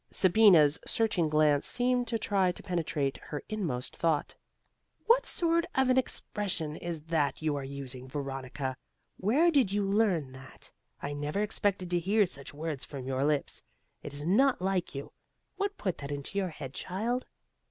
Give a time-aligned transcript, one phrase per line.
[0.09, 4.33] Sabina's searching glance seemed to try to penetrate her inmost thought.
[5.05, 8.75] "What sort of an expression is that you are using, Veronica?
[9.17, 10.71] Where did you learn that?
[11.03, 13.61] I never expected to hear such words from your lips.
[14.01, 15.11] It is not like you.
[15.57, 17.27] What put that into your head, child?"